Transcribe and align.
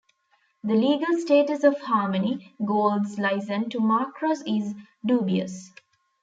The 0.63 0.73
legal 0.73 1.15
status 1.19 1.63
of 1.63 1.79
Harmony 1.79 2.55
Gold's 2.65 3.19
license 3.19 3.67
to 3.73 3.79
Macross 3.79 4.41
is 4.47 4.73
dubious. 5.05 5.69